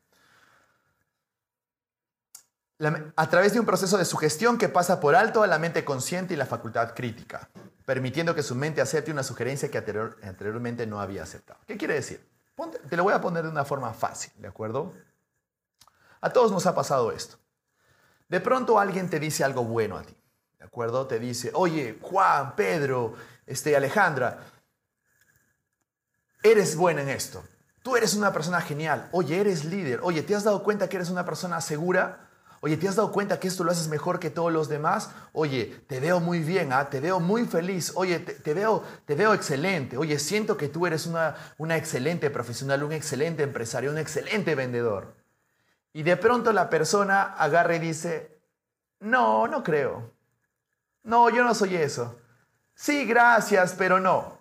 [3.17, 6.35] a través de un proceso de sugestión que pasa por alto a la mente consciente
[6.35, 7.51] y la facultad crítica.
[7.85, 11.59] permitiendo que su mente acepte una sugerencia que anteriormente no había aceptado.
[11.67, 12.27] ¿Qué quiere decir?
[12.91, 14.93] te lo voy a poner de una forma fácil, ¿de acuerdo?
[16.21, 17.39] A todos nos ha pasado esto.
[18.29, 20.15] De pronto alguien te dice algo bueno a ti,
[20.59, 21.07] ¿de acuerdo?
[21.07, 23.15] Te dice, oye, Juan, Pedro,
[23.47, 24.39] este, Alejandra,
[26.43, 27.45] eres buena en esto.
[27.83, 29.09] Tú eres una persona genial.
[29.13, 30.01] Oye, eres líder.
[30.03, 32.29] Oye, ¿te has dado cuenta que eres una persona segura?
[32.61, 35.11] Oye, ¿te has dado cuenta que esto lo haces mejor que todos los demás?
[35.33, 36.91] Oye, te veo muy bien, ¿ah?
[36.91, 37.93] te veo muy feliz.
[37.95, 39.97] Oye, te, veo, te veo excelente.
[39.97, 45.15] Oye, siento que tú eres una, una excelente profesional, un excelente empresario, un excelente vendedor.
[45.93, 48.41] Y de pronto la persona agarra y dice,
[49.01, 50.13] no, no creo.
[51.05, 52.21] No, yo no soy eso.
[52.75, 54.38] Sí, gracias, pero no.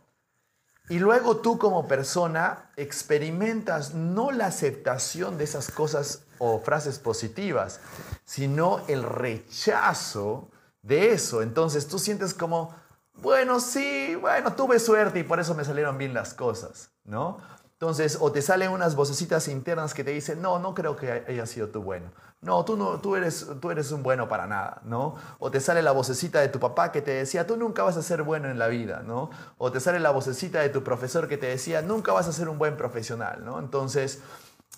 [0.89, 7.81] Y luego tú como persona experimentas no la aceptación de esas cosas o frases positivas,
[8.23, 10.49] sino el rechazo
[10.81, 11.41] de eso.
[11.41, 12.73] Entonces tú sientes como,
[13.15, 17.37] bueno, sí, bueno, tuve suerte y por eso me salieron bien las cosas, ¿no?
[17.73, 21.45] Entonces, o te salen unas vocecitas internas que te dicen, no, no creo que haya
[21.45, 22.11] sido tú bueno.
[22.41, 25.15] No, tú, no, tú, eres, tú eres un bueno para nada, ¿no?
[25.39, 28.03] O te sale la vocecita de tu papá que te decía, tú nunca vas a
[28.03, 29.31] ser bueno en la vida, ¿no?
[29.57, 32.47] O te sale la vocecita de tu profesor que te decía, nunca vas a ser
[32.47, 33.57] un buen profesional, ¿no?
[33.59, 34.21] Entonces,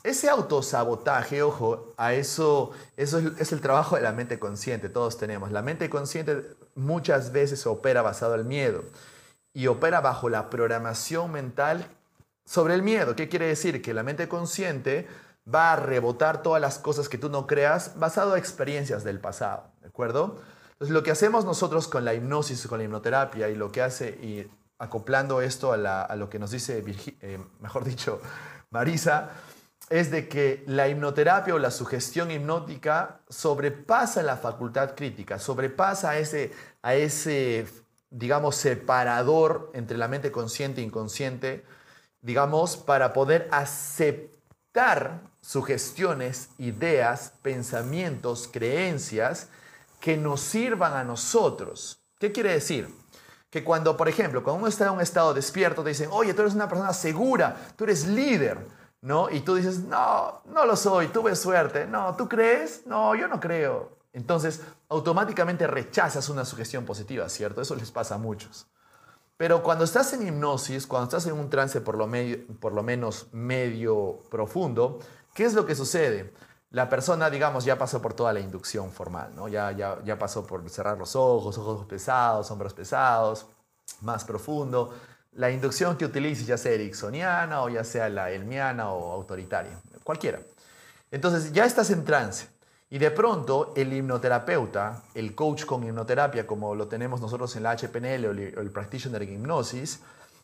[0.04, 5.52] ese autosabotaje, ojo, a eso, eso es el trabajo de la mente consciente, todos tenemos.
[5.52, 8.84] La mente consciente muchas veces opera basado el miedo
[9.54, 11.86] y opera bajo la programación mental
[12.46, 13.16] sobre el miedo.
[13.18, 13.82] ¿Qué quiere decir?
[13.82, 15.08] Que la mente consciente
[15.54, 19.72] va a rebotar todas las cosas que tú no creas basado en experiencias del pasado,
[19.82, 20.38] ¿de acuerdo?
[20.74, 24.10] Entonces lo que hacemos nosotros con la hipnosis, con la hipnoterapia y lo que hace,
[24.10, 26.84] y acoplando esto a, lo que nos dice,
[27.22, 28.22] eh, mejor dicho,
[28.70, 29.32] Marisa,
[29.90, 36.52] es de que la hipnoterapia o la sugestión hipnótica sobrepasa la facultad crítica, sobrepasa ese,
[36.84, 37.68] a ese
[38.12, 41.66] digamos, separador entre la mente consciente e inconsciente,
[42.22, 44.39] digamos, para poder aceptar
[45.42, 49.48] sugestiones, ideas, pensamientos, creencias
[50.00, 52.00] que nos sirvan a nosotros.
[52.20, 52.94] ¿Qué quiere decir?
[53.50, 56.42] Que cuando, por ejemplo, cuando uno está en un estado despierto, te dicen, oye, tú
[56.42, 58.68] eres una persona segura, tú eres líder,
[59.02, 59.30] ¿no?
[59.30, 61.88] Y tú dices, no, no lo soy, tuve suerte.
[61.88, 62.86] No, ¿tú crees?
[62.86, 63.98] No, yo no creo.
[64.14, 67.62] Entonces, automáticamente rechazas una sugestión positiva, ¿cierto?
[67.62, 68.68] Eso les pasa a muchos.
[69.40, 72.08] Pero cuando estás en hipnosis, cuando estás en un trance por lo,
[72.84, 75.00] menos medio profundo,
[75.34, 76.34] ¿qué es lo que sucede?
[76.72, 79.48] La persona, digamos, ya pasó por toda la inducción formal, ¿no?
[79.48, 83.46] Ya, ya, ya pasó por cerrar los ojos, ojos pesados, hombros pesados,
[84.02, 84.94] más profundo.
[85.32, 90.42] La inducción que utilices, ya sea ericksoniana o ya sea la elmiana o autoritaria, cualquiera.
[91.12, 92.50] Entonces ya estás en trance.
[92.90, 97.78] Y de pronto el hipnoterapeuta, el coach con hipnoterapia, como lo tenemos nosotros en la
[97.78, 100.00] HPNL o el practitioner en hipnosis,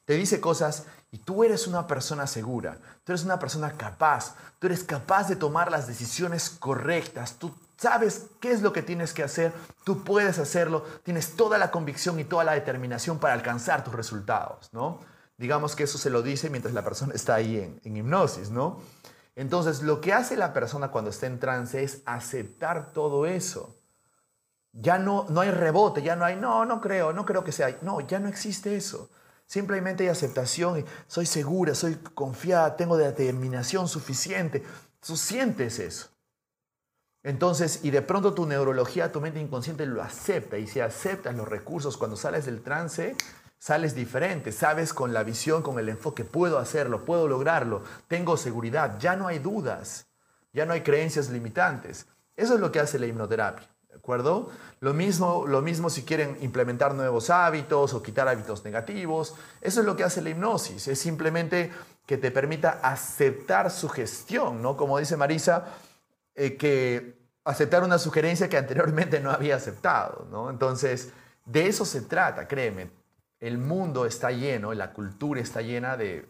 [0.06, 4.68] te dice cosas y tú eres una persona segura, tú eres una persona capaz, tú
[4.68, 9.24] eres capaz de tomar las decisiones correctas, tú sabes qué es lo que tienes que
[9.24, 9.52] hacer,
[9.84, 14.70] tú puedes hacerlo, tienes toda la convicción y toda la determinación para alcanzar tus resultados,
[14.72, 15.00] ¿no?
[15.38, 18.80] Digamos que eso se lo dice mientras la persona está ahí en, en hipnosis, ¿no?
[19.36, 23.76] Entonces, lo que hace la persona cuando está en trance es aceptar todo eso.
[24.72, 27.78] Ya no, no hay rebote, ya no hay, no, no creo, no creo que sea.
[27.82, 29.10] No, ya no existe eso.
[29.46, 34.64] Simplemente hay aceptación soy segura, soy confiada, tengo determinación suficiente.
[35.06, 36.10] Tú sientes eso.
[37.22, 40.58] Entonces, y de pronto tu neurología, tu mente inconsciente lo acepta.
[40.58, 43.16] Y si aceptas los recursos cuando sales del trance,
[43.66, 49.00] sales diferente, sabes con la visión, con el enfoque, puedo hacerlo, puedo lograrlo, tengo seguridad,
[49.00, 50.06] ya no hay dudas,
[50.54, 52.06] ya no hay creencias limitantes.
[52.38, 54.52] Eso es lo que hace la hipnoterapia, ¿de acuerdo?
[54.82, 59.86] Lo mismo, lo mismo si quieren implementar nuevos hábitos o quitar hábitos negativos, eso es
[59.88, 61.72] lo que hace la hipnosis, es simplemente
[62.06, 64.78] que te permita aceptar su gestión, ¿no?
[64.78, 65.66] Como dice Marisa,
[66.36, 70.52] eh, que aceptar una sugerencia que anteriormente no había aceptado, ¿no?
[70.52, 71.14] Entonces,
[71.46, 73.05] de eso se trata, créeme
[73.40, 76.28] el mundo está lleno, la cultura está llena de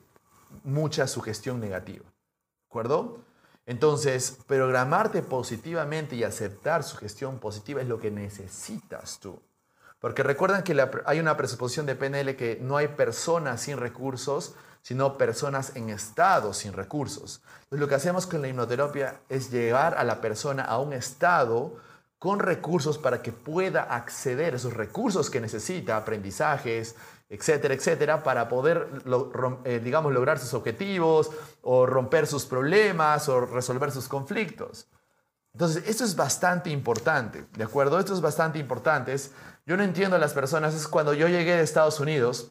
[0.64, 2.06] mucha sugestión negativa.
[2.06, 3.20] ¿De acuerdo?
[3.66, 9.42] Entonces, programarte positivamente y aceptar sugestión positiva es lo que necesitas tú.
[10.00, 15.18] Porque recuerdan que hay una presuposición de PNL que no hay personas sin recursos, sino
[15.18, 17.42] personas en estado sin recursos.
[17.64, 21.78] Entonces, lo que hacemos con la hipnoterapia es llevar a la persona a un estado
[22.26, 26.96] con recursos para que pueda acceder a esos recursos que necesita, aprendizajes,
[27.30, 28.88] etcétera, etcétera, para poder,
[29.64, 31.30] eh, digamos, lograr sus objetivos
[31.62, 34.88] o romper sus problemas o resolver sus conflictos.
[35.54, 38.00] Entonces, esto es bastante importante, ¿de acuerdo?
[38.00, 39.16] Esto es bastante importante.
[39.68, 42.50] Yo no entiendo a las personas, es cuando yo llegué de Estados Unidos,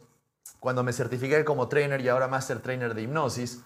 [0.60, 3.62] cuando me certifiqué como trainer y ahora master trainer de hipnosis,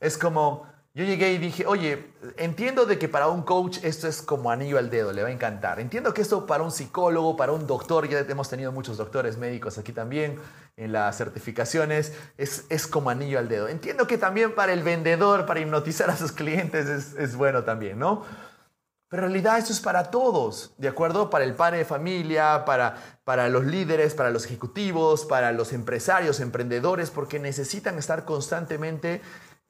[0.00, 4.22] es como, yo llegué y dije, oye, entiendo de que para un coach esto es
[4.22, 5.78] como anillo al dedo, le va a encantar.
[5.78, 9.78] Entiendo que esto para un psicólogo, para un doctor, ya hemos tenido muchos doctores médicos
[9.78, 10.40] aquí también
[10.76, 13.68] en las certificaciones, es, es como anillo al dedo.
[13.68, 17.98] Entiendo que también para el vendedor, para hipnotizar a sus clientes es, es bueno también,
[17.98, 18.24] ¿no?
[19.10, 21.30] Pero en realidad esto es para todos, ¿de acuerdo?
[21.30, 26.38] Para el padre de familia, para, para los líderes, para los ejecutivos, para los empresarios,
[26.38, 29.20] emprendedores, porque necesitan estar constantemente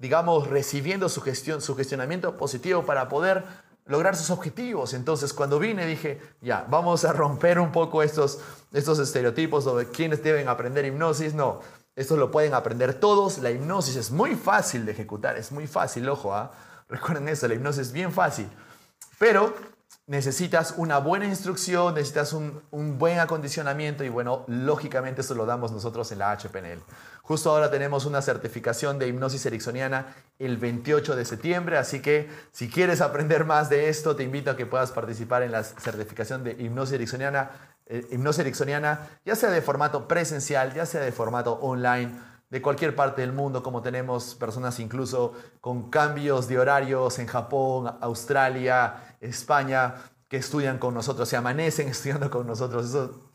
[0.01, 3.45] digamos, recibiendo su, gestión, su gestionamiento positivo para poder
[3.85, 4.95] lograr sus objetivos.
[4.95, 8.41] Entonces, cuando vine dije, ya, vamos a romper un poco estos,
[8.73, 11.35] estos estereotipos sobre quiénes deben aprender hipnosis.
[11.35, 11.61] No,
[11.95, 13.39] esto lo pueden aprender todos.
[13.39, 16.51] La hipnosis es muy fácil de ejecutar, es muy fácil, ojo, ¿ah?
[16.89, 18.49] recuerden eso, la hipnosis es bien fácil.
[19.19, 19.55] Pero
[20.11, 25.71] necesitas una buena instrucción, necesitas un, un, buen acondicionamiento y bueno, lógicamente eso lo damos
[25.71, 26.83] nosotros en la HPNL.
[27.23, 32.69] Justo ahora tenemos una certificación de hipnosis ericksoniana el 28 de septiembre, así que si
[32.69, 36.57] quieres aprender más de esto, te invito a que puedas participar en la certificación de
[36.59, 37.53] hipnosis ericksoniana,
[37.87, 42.19] eh, hipnosis ericksoniana ya sea de formato presencial, ya sea de formato online
[42.51, 47.97] de cualquier parte del mundo, como tenemos personas incluso con cambios de horarios en Japón,
[48.01, 49.95] Australia, España,
[50.29, 52.87] que estudian con nosotros, se amanecen estudiando con nosotros.
[52.87, 53.31] Eso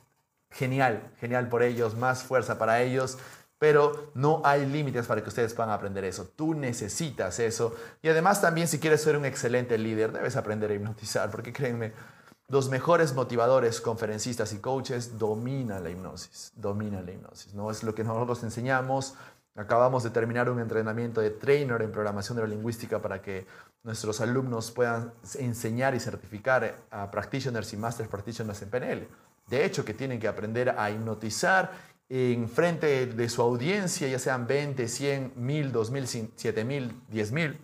[0.51, 3.17] genial, genial por ellos, más fuerza para ellos.
[3.57, 6.25] Pero no hay límites para que ustedes puedan aprender eso.
[6.35, 7.73] Tú necesitas eso.
[8.01, 11.93] Y además también si quieres ser un excelente líder, debes aprender a hipnotizar, porque créanme,
[12.47, 17.53] los mejores motivadores, conferencistas y coaches dominan la hipnosis, dominan la hipnosis.
[17.53, 17.71] ¿no?
[17.71, 19.15] Es lo que nosotros enseñamos.
[19.55, 23.47] Acabamos de terminar un entrenamiento de trainer en programación neurolingüística para que
[23.83, 29.07] nuestros alumnos puedan enseñar y certificar a practitioners y master practitioners en PNL.
[29.47, 31.71] De hecho, que tienen que aprender a hipnotizar
[32.09, 37.59] en frente de su audiencia, ya sean 20, 100, 1000, 2000, 7000, 10000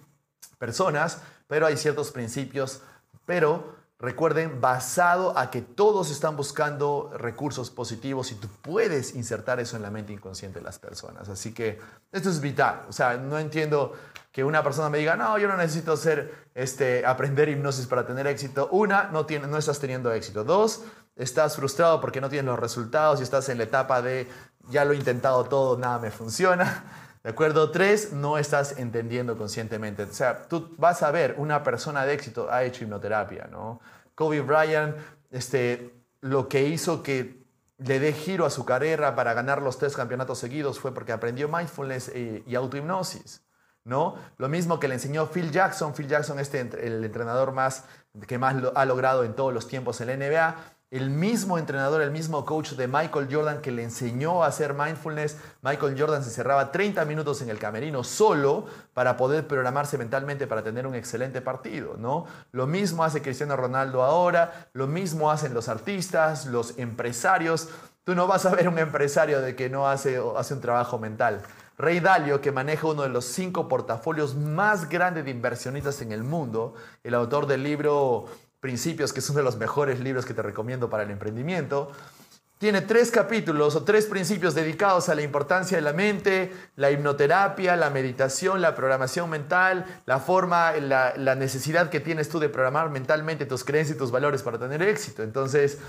[0.58, 2.82] personas, pero hay ciertos principios,
[3.26, 9.76] pero Recuerden, basado a que todos están buscando recursos positivos y tú puedes insertar eso
[9.76, 11.30] en la mente inconsciente de las personas.
[11.30, 11.80] Así que
[12.12, 12.82] esto es vital.
[12.90, 13.94] O sea, no entiendo
[14.32, 18.26] que una persona me diga, no, yo no necesito ser, este, aprender hipnosis para tener
[18.26, 18.70] éxito.
[18.72, 20.44] Una, no, tiene, no estás teniendo éxito.
[20.44, 20.82] Dos,
[21.16, 24.28] estás frustrado porque no tienes los resultados y estás en la etapa de,
[24.70, 26.86] ya lo he intentado todo, nada me funciona.
[27.24, 27.70] ¿De acuerdo?
[27.70, 30.04] Tres, no estás entendiendo conscientemente.
[30.04, 33.80] O sea, tú vas a ver, una persona de éxito ha hecho hipnoterapia, ¿no?
[34.16, 34.96] Kobe Bryant,
[35.30, 37.42] este, lo que hizo que
[37.78, 41.48] le dé giro a su carrera para ganar los tres campeonatos seguidos fue porque aprendió
[41.48, 43.44] mindfulness eh, y autohipnosis.
[43.84, 44.16] ¿no?
[44.38, 45.94] Lo mismo que le enseñó Phil Jackson.
[45.94, 47.86] Phil Jackson, este, el entrenador más,
[48.28, 50.56] que más ha logrado en todos los tiempos en la NBA
[50.92, 55.38] el mismo entrenador, el mismo coach de Michael Jordan que le enseñó a hacer mindfulness.
[55.62, 60.64] Michael Jordan se cerraba 30 minutos en el camerino solo para poder programarse mentalmente para
[60.64, 62.26] tener un excelente partido, ¿no?
[62.52, 67.70] Lo mismo hace Cristiano Ronaldo ahora, lo mismo hacen los artistas, los empresarios.
[68.04, 71.42] Tú no vas a ver un empresario de que no hace, hace un trabajo mental.
[71.78, 76.24] Rey Dalio, que maneja uno de los cinco portafolios más grandes de inversionistas en el
[76.24, 76.74] mundo,
[77.04, 78.26] el autor del libro
[78.62, 81.92] Principios, que es uno de los mejores libros que te recomiendo para el emprendimiento.
[82.62, 87.76] Tiene tres capítulos o tres principios dedicados a la importancia de la mente, la hipnoterapia,
[87.76, 93.48] la meditación, la programación mental, la forma, la, necesidad que tienes tú de programar mentalmente
[93.48, 95.24] tus creencias y tus valores para tener éxito.
[95.24, 95.80] Entonces,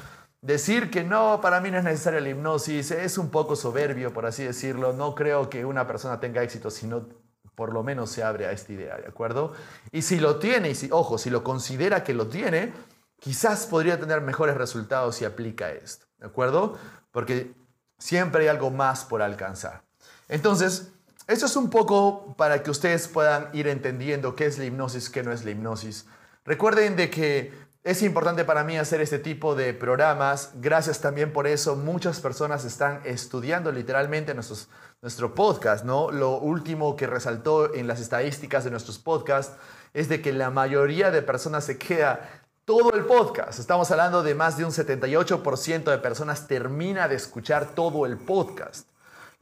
[0.41, 4.25] decir que no, para mí no es necesaria la hipnosis es un poco soberbio, por
[4.25, 4.95] así decirlo.
[4.95, 7.07] No creo que una persona tenga éxito si no
[7.55, 9.53] por lo menos se abre a esta idea, ¿de acuerdo?
[9.91, 12.73] Y si lo tiene, y si, ojo, si lo considera que lo tiene,
[13.21, 16.79] quizás podría tener mejores resultados si aplica esto, ¿de acuerdo?
[17.11, 17.55] Porque
[17.99, 19.83] siempre hay algo más por alcanzar.
[20.29, 20.93] Entonces,
[21.29, 25.23] eso es un poco para que ustedes puedan ir entendiendo qué es la hipnosis, qué
[25.23, 26.07] no es la hipnosis.
[26.45, 27.53] Recuerden de que
[27.85, 30.53] es importante para mí hacer este tipo de programas.
[30.55, 31.75] Gracias también por eso.
[31.75, 34.69] Muchas personas están estudiando literalmente nuestros,
[35.01, 36.13] nuestro podcast, ¿no?
[36.13, 39.57] Lo último que resaltó en las estadísticas de nuestros podcasts
[39.95, 42.31] es de que la mayoría de personas se queda
[42.65, 43.59] todo el podcast.
[43.59, 48.92] Estamos hablando de más de un 78% de personas termina de escuchar todo el podcast.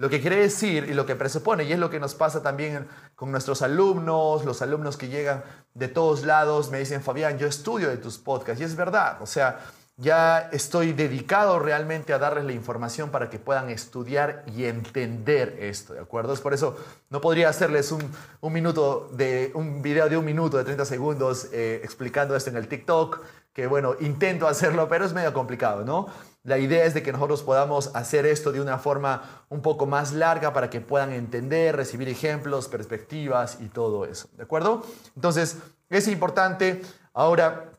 [0.00, 2.88] Lo que quiere decir y lo que presupone, y es lo que nos pasa también
[3.16, 7.90] con nuestros alumnos, los alumnos que llegan de todos lados, me dicen, Fabián, yo estudio
[7.90, 9.60] de tus podcasts, y es verdad, o sea,
[9.98, 15.92] ya estoy dedicado realmente a darles la información para que puedan estudiar y entender esto,
[15.92, 16.32] ¿de acuerdo?
[16.32, 16.78] Es por eso
[17.10, 18.10] no podría hacerles un,
[18.50, 22.68] minuto de, un video de un minuto, de 30 segundos, eh, explicando esto en el
[22.68, 23.20] TikTok,
[23.52, 26.06] que bueno, intento hacerlo, pero es medio complicado, ¿no?
[26.42, 30.12] La idea es de que nosotros podamos hacer esto de una forma un poco más
[30.12, 34.28] larga para que puedan entender, recibir ejemplos, perspectivas y todo eso.
[34.38, 34.82] ¿De acuerdo?
[35.14, 35.58] Entonces,
[35.90, 36.80] es importante.
[37.12, 37.72] Ahora,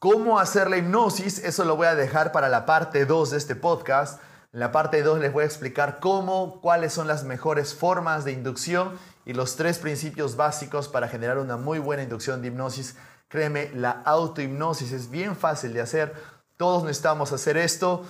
[0.00, 1.38] ¿cómo hacer la hipnosis?
[1.44, 4.20] Eso lo voy a dejar para la parte 2 de este podcast.
[4.52, 8.32] En la parte 2 les voy a explicar cómo, cuáles son las mejores formas de
[8.32, 12.96] inducción y los tres principios básicos para generar una muy buena inducción de hipnosis.
[13.28, 16.14] Créeme, la autohipnosis es bien fácil de hacer.
[16.62, 18.06] Todos necesitamos hacer esto.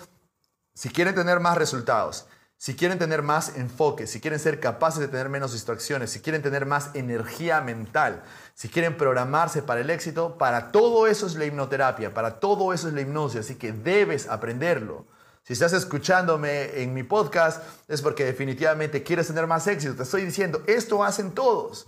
[0.74, 2.26] Si quieren tener más resultados,
[2.59, 6.42] si quieren tener más enfoque, si quieren ser capaces de tener menos distracciones, si quieren
[6.42, 8.22] tener más energía mental,
[8.53, 12.88] si quieren programarse para el éxito, para todo eso es la hipnoterapia, para todo eso
[12.88, 15.07] es la hipnosis, así que debes aprenderlo.
[15.44, 19.94] Si estás escuchándome en mi podcast es porque definitivamente quieres tener más éxito.
[19.94, 21.86] Te estoy diciendo, esto hacen todos.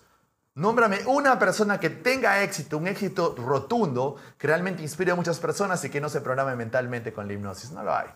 [0.54, 5.84] Nómbrame una persona que tenga éxito, un éxito rotundo, que realmente inspire a muchas personas
[5.84, 7.72] y que no se programe mentalmente con la hipnosis.
[7.72, 8.06] No lo hay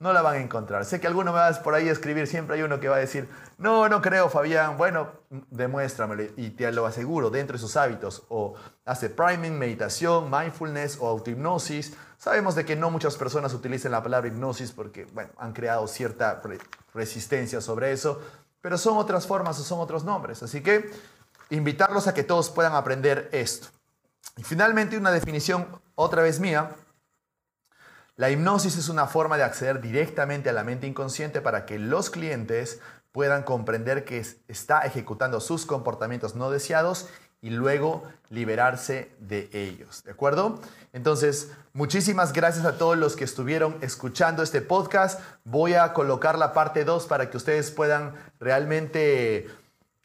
[0.00, 0.86] no la van a encontrar.
[0.86, 3.00] Sé que alguno me va por ahí a escribir, siempre hay uno que va a
[3.00, 3.28] decir,
[3.58, 4.78] no, no creo, Fabián.
[4.78, 5.08] Bueno,
[5.50, 8.54] demuéstramelo y te lo aseguro, dentro de sus hábitos, o
[8.86, 11.92] hace priming, meditación, mindfulness o autohipnosis.
[12.16, 16.40] Sabemos de que no muchas personas utilizan la palabra hipnosis porque, bueno, han creado cierta
[16.94, 18.20] resistencia sobre eso,
[18.62, 20.42] pero son otras formas o son otros nombres.
[20.42, 20.90] Así que
[21.50, 23.68] invitarlos a que todos puedan aprender esto.
[24.36, 26.70] Y finalmente una definición otra vez mía,
[28.16, 32.10] la hipnosis es una forma de acceder directamente a la mente inconsciente para que los
[32.10, 32.80] clientes
[33.12, 37.08] puedan comprender que está ejecutando sus comportamientos no deseados
[37.42, 40.04] y luego liberarse de ellos.
[40.04, 40.60] ¿De acuerdo?
[40.92, 45.20] Entonces, muchísimas gracias a todos los que estuvieron escuchando este podcast.
[45.44, 49.48] Voy a colocar la parte 2 para que ustedes puedan realmente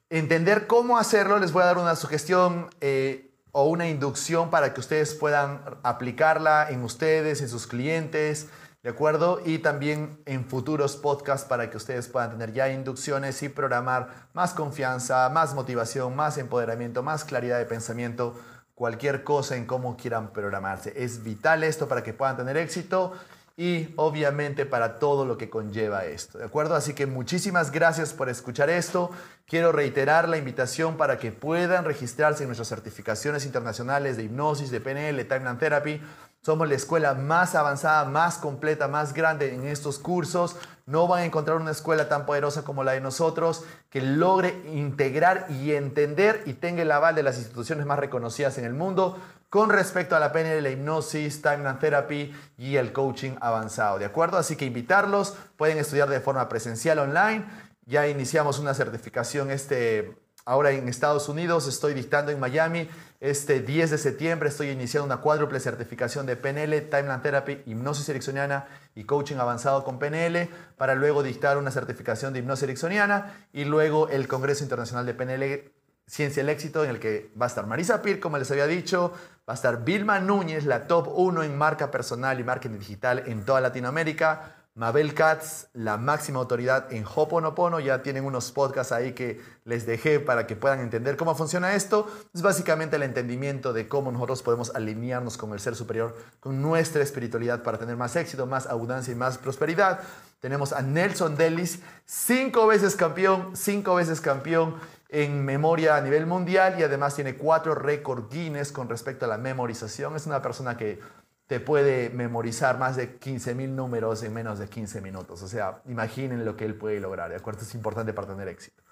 [0.10, 1.40] entender cómo hacerlo.
[1.40, 2.70] Les voy a dar una sugestión.
[2.82, 8.50] Eh, o una inducción para que ustedes puedan aplicarla en ustedes, en sus clientes,
[8.84, 9.40] ¿de acuerdo?
[9.46, 14.54] Y también en futuros podcasts para que ustedes puedan tener ya inducciones y programar más
[14.54, 18.38] confianza, más motivación, más empoderamiento, más claridad de pensamiento,
[18.74, 20.92] cualquier cosa en cómo quieran programarse.
[20.94, 23.14] Es vital esto para que puedan tener éxito
[23.58, 26.76] y obviamente para todo lo que conlleva esto, ¿de acuerdo?
[26.76, 29.12] Así que muchísimas gracias por escuchar esto.
[29.48, 34.82] Quiero reiterar la invitación para que puedan registrarse en nuestras certificaciones internacionales de hipnosis, de
[34.82, 36.02] PNL, Timeline Therapy.
[36.46, 40.56] Somos la escuela más avanzada, más completa, más grande en estos cursos.
[40.86, 45.48] No van a encontrar una escuela tan poderosa como la de nosotros que logre integrar
[45.50, 49.18] y entender y tenga el aval de las instituciones más reconocidas en el mundo
[49.50, 54.38] con respecto a la PNL, la hipnosis, Timeline Therapy y el coaching avanzado, ¿de acuerdo?
[54.38, 57.44] Así que invitarlos, pueden estudiar de forma presencial online.
[57.88, 60.16] Ya iniciamos una certificación este,
[60.46, 62.88] ahora en Estados Unidos, estoy dictando en Miami.
[63.22, 68.68] Este 10 de septiembre estoy iniciando una cuádruple certificación de PNL, Timeline Therapy, hipnosis ericksoniana
[68.94, 74.10] y coaching avanzado con PNL, para luego dictar una certificación de hipnosis ericksoniana y luego
[74.10, 75.72] el Congreso Internacional de PNL
[76.08, 79.12] Ciencia del Éxito, en el que va a estar Marisa Pir, como les había dicho,
[79.50, 83.44] va a estar Vilma Núñez, la top 1 en marca personal y marketing digital en
[83.44, 84.65] toda Latinoamérica.
[84.78, 87.80] Mabel Katz, la máxima autoridad en Hoponopono.
[87.80, 92.12] Ya tienen unos podcasts ahí que les dejé para que puedan entender cómo funciona esto.
[92.34, 97.02] Es básicamente el entendimiento de cómo nosotros podemos alinearnos con el ser superior, con nuestra
[97.02, 100.02] espiritualidad para tener más éxito, más abundancia y más prosperidad.
[100.42, 104.76] Tenemos a Nelson Delis, cinco veces campeón, cinco veces campeón
[105.08, 109.38] en memoria a nivel mundial y además tiene cuatro récord Guinness con respecto a la
[109.38, 110.18] memorización.
[110.18, 111.00] Es una persona que
[111.48, 115.42] te puede memorizar más de 15.000 números en menos de 15 minutos.
[115.44, 117.30] O sea, imaginen lo que él puede lograr.
[117.30, 117.62] ¿De acuerdo?
[117.62, 118.84] Es importante para tener éxito.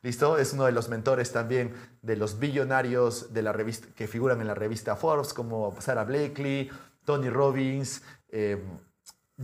[0.00, 0.38] ¿Listo?
[0.38, 4.46] Es uno de los mentores también de los billonarios de la revista, que figuran en
[4.46, 6.70] la revista Forbes, como Sarah Blakely,
[7.04, 8.64] Tony Robbins, eh,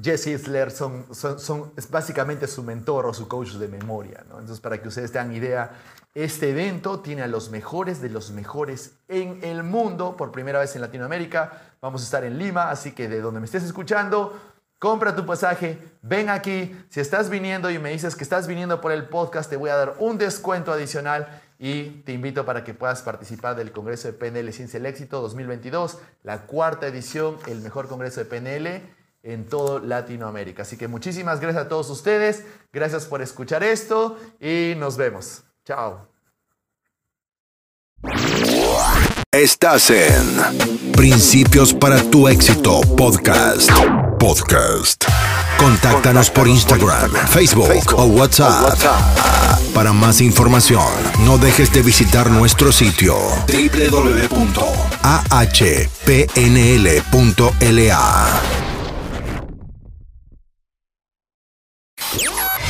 [0.01, 4.25] Jesse Isler, son, son, es básicamente su mentor o su coach de memoria.
[4.29, 4.39] ¿no?
[4.39, 5.73] Entonces, para que ustedes tengan idea,
[6.15, 10.75] este evento tiene a los mejores de los mejores en el mundo por primera vez
[10.77, 11.75] en Latinoamérica.
[11.81, 14.33] Vamos a estar en Lima, así que de donde me estés escuchando,
[14.79, 16.79] compra tu pasaje, ven aquí.
[16.89, 19.77] Si estás viniendo y me dices que estás viniendo por el podcast, te voy a
[19.77, 24.53] dar un descuento adicional y te invito para que puedas participar del Congreso de PNL
[24.53, 28.83] Ciencia el Éxito 2022, la cuarta edición, el mejor Congreso de PNL
[29.25, 30.62] en todo Latinoamérica.
[30.62, 35.43] Así que muchísimas gracias a todos ustedes, gracias por escuchar esto y nos vemos.
[35.65, 36.07] Chao.
[39.33, 43.71] Estás en Principios para tu éxito podcast.
[44.19, 45.05] Podcast.
[45.59, 48.79] Contáctanos por Instagram, Facebook o WhatsApp.
[49.73, 50.85] Para más información,
[51.25, 53.17] no dejes de visitar nuestro sitio
[53.49, 54.65] www.ahpnl.la.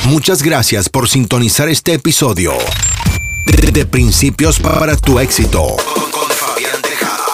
[0.05, 2.53] Muchas gracias por sintonizar este episodio
[3.45, 5.75] de, de Principios para tu éxito
[6.11, 7.25] con Fabián Tejada.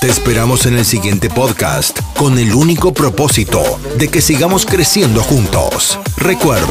[0.00, 5.98] Te esperamos en el siguiente podcast con el único propósito de que sigamos creciendo juntos.
[6.16, 6.66] Recuerda,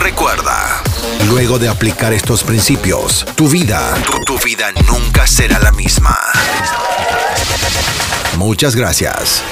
[0.00, 0.82] recuerda,
[1.28, 6.18] luego de aplicar estos principios, tu vida, tu, tu vida nunca será la misma.
[8.36, 9.44] Muchas gracias.